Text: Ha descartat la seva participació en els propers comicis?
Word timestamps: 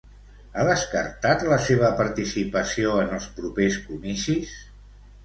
Ha 0.59 0.63
descartat 0.67 1.43
la 1.51 1.59
seva 1.65 1.91
participació 1.99 2.95
en 3.03 3.13
els 3.19 3.29
propers 3.41 3.79
comicis? 3.91 4.57